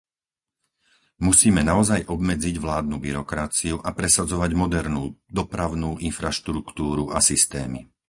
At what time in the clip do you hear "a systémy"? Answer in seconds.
7.13-7.79